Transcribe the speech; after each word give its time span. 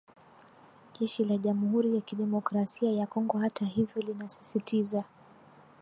Jeshi 0.99 1.25
la 1.25 1.37
Jamuhuri 1.37 1.95
ya 1.95 2.01
Kidemokrasia 2.01 2.91
ya 2.91 3.07
Kongo 3.07 3.37
hata 3.37 3.65
hivyo 3.65 4.01
linasisitiza 4.01 5.05